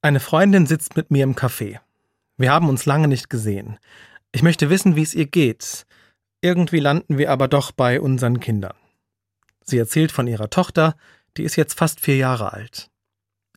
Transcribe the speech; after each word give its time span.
Eine 0.00 0.20
Freundin 0.20 0.66
sitzt 0.66 0.96
mit 0.96 1.10
mir 1.10 1.24
im 1.24 1.34
Café. 1.34 1.80
Wir 2.36 2.52
haben 2.52 2.68
uns 2.68 2.86
lange 2.86 3.08
nicht 3.08 3.28
gesehen. 3.28 3.78
Ich 4.30 4.42
möchte 4.42 4.70
wissen, 4.70 4.94
wie 4.94 5.02
es 5.02 5.12
ihr 5.12 5.26
geht. 5.26 5.86
Irgendwie 6.40 6.78
landen 6.78 7.18
wir 7.18 7.32
aber 7.32 7.48
doch 7.48 7.72
bei 7.72 8.00
unseren 8.00 8.38
Kindern. 8.38 8.76
Sie 9.64 9.76
erzählt 9.76 10.12
von 10.12 10.28
ihrer 10.28 10.50
Tochter, 10.50 10.96
die 11.36 11.42
ist 11.42 11.56
jetzt 11.56 11.74
fast 11.74 11.98
vier 11.98 12.16
Jahre 12.16 12.52
alt. 12.52 12.90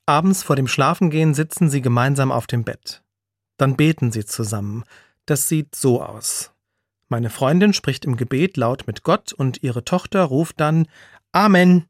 Abends 0.07 0.41
vor 0.41 0.55
dem 0.55 0.67
Schlafengehen 0.67 1.35
sitzen 1.35 1.69
sie 1.69 1.81
gemeinsam 1.81 2.32
auf 2.32 2.48
dem 2.48 2.64
Bett. 2.64 3.04
Dann 3.58 3.78
beten 3.78 4.12
sie 4.12 4.26
zusammen. 4.26 4.84
Das 5.28 5.48
sieht 5.48 5.76
so 5.76 6.02
aus. 6.02 6.52
Meine 7.08 7.30
Freundin 7.30 7.73
spricht 7.73 8.04
im 8.05 8.18
Gebet 8.18 8.58
laut 8.58 8.88
mit 8.88 9.04
Gott 9.04 9.32
und 9.32 9.62
ihre 9.62 9.86
Tochter 9.86 10.23
ruft 10.23 10.60
dann 10.60 10.88
Amen. 11.34 11.86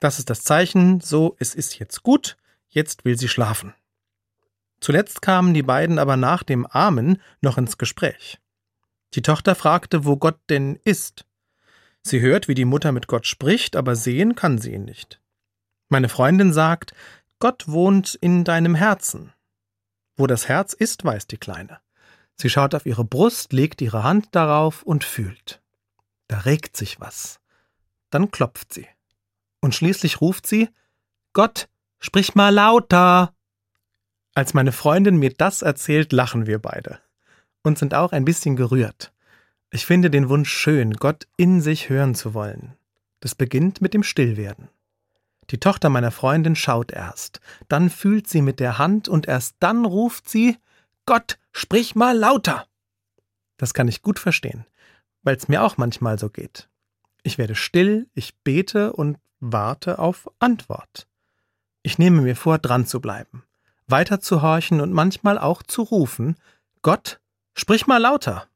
Das 0.00 0.18
ist 0.18 0.30
das 0.30 0.42
Zeichen, 0.42 1.00
so 1.00 1.36
es 1.38 1.54
ist 1.54 1.78
jetzt 1.78 2.02
gut, 2.02 2.38
jetzt 2.74 3.04
will 3.04 3.18
sie 3.18 3.28
schlafen. 3.28 3.74
Zuletzt 4.80 5.22
kamen 5.22 5.54
die 5.54 5.62
beiden 5.62 5.98
aber 5.98 6.16
nach 6.16 6.42
dem 6.42 6.66
Amen 6.66 7.22
noch 7.40 7.56
ins 7.56 7.78
Gespräch. 7.78 8.38
Die 9.14 9.22
Tochter 9.22 9.54
fragte, 9.54 10.04
wo 10.04 10.16
Gott 10.16 10.38
denn 10.50 10.78
ist. 10.84 11.24
Sie 12.02 12.20
hört, 12.20 12.48
wie 12.48 12.54
die 12.54 12.66
Mutter 12.66 12.92
mit 12.92 13.06
Gott 13.06 13.26
spricht, 13.26 13.76
aber 13.76 13.96
sehen 13.96 14.34
kann 14.34 14.58
sie 14.58 14.74
ihn 14.74 14.84
nicht. 14.84 15.20
Meine 15.88 16.08
Freundin 16.08 16.52
sagt, 16.52 16.94
Gott 17.38 17.68
wohnt 17.68 18.14
in 18.14 18.44
deinem 18.44 18.74
Herzen. 18.74 19.32
Wo 20.16 20.26
das 20.26 20.48
Herz 20.48 20.72
ist, 20.72 21.04
weiß 21.04 21.26
die 21.28 21.38
Kleine. 21.38 21.80
Sie 22.36 22.50
schaut 22.50 22.74
auf 22.74 22.86
ihre 22.86 23.04
Brust, 23.04 23.52
legt 23.52 23.80
ihre 23.80 24.02
Hand 24.02 24.28
darauf 24.32 24.82
und 24.82 25.04
fühlt. 25.04 25.62
Da 26.28 26.40
regt 26.40 26.76
sich 26.76 27.00
was. 27.00 27.40
Dann 28.10 28.30
klopft 28.30 28.72
sie. 28.74 28.86
Und 29.60 29.74
schließlich 29.74 30.20
ruft 30.20 30.46
sie 30.46 30.68
Gott, 31.32 31.68
sprich 32.04 32.34
mal 32.34 32.50
lauter. 32.50 33.32
Als 34.34 34.52
meine 34.52 34.72
Freundin 34.72 35.16
mir 35.16 35.32
das 35.32 35.62
erzählt, 35.62 36.12
lachen 36.12 36.46
wir 36.46 36.58
beide 36.58 37.00
und 37.62 37.78
sind 37.78 37.94
auch 37.94 38.12
ein 38.12 38.26
bisschen 38.26 38.56
gerührt. 38.56 39.14
Ich 39.70 39.86
finde 39.86 40.10
den 40.10 40.28
Wunsch 40.28 40.52
schön, 40.52 40.92
Gott 40.92 41.26
in 41.38 41.62
sich 41.62 41.88
hören 41.88 42.14
zu 42.14 42.34
wollen. 42.34 42.74
Das 43.20 43.34
beginnt 43.34 43.80
mit 43.80 43.94
dem 43.94 44.02
Stillwerden. 44.02 44.68
Die 45.48 45.58
Tochter 45.58 45.88
meiner 45.88 46.10
Freundin 46.10 46.56
schaut 46.56 46.92
erst, 46.92 47.40
dann 47.68 47.88
fühlt 47.88 48.28
sie 48.28 48.42
mit 48.42 48.60
der 48.60 48.76
Hand 48.76 49.08
und 49.08 49.26
erst 49.26 49.56
dann 49.60 49.86
ruft 49.86 50.28
sie 50.28 50.58
Gott, 51.06 51.38
sprich 51.52 51.94
mal 51.94 52.16
lauter. 52.16 52.66
Das 53.56 53.72
kann 53.72 53.88
ich 53.88 54.02
gut 54.02 54.18
verstehen, 54.18 54.66
weil 55.22 55.36
es 55.36 55.48
mir 55.48 55.62
auch 55.62 55.78
manchmal 55.78 56.18
so 56.18 56.28
geht. 56.28 56.68
Ich 57.22 57.38
werde 57.38 57.54
still, 57.54 58.08
ich 58.12 58.36
bete 58.40 58.92
und 58.92 59.18
warte 59.40 59.98
auf 59.98 60.30
Antwort. 60.38 61.06
Ich 61.84 61.98
nehme 61.98 62.22
mir 62.22 62.34
vor, 62.34 62.58
dran 62.58 62.86
zu 62.86 63.00
bleiben 63.00 63.44
weiter 63.86 64.20
zu 64.20 64.42
horchen 64.42 64.80
und 64.80 64.92
manchmal 64.92 65.38
auch 65.38 65.62
zu 65.62 65.82
rufen 65.82 66.36
Gott, 66.82 67.20
sprich 67.54 67.86
mal 67.86 67.98
lauter. 67.98 68.46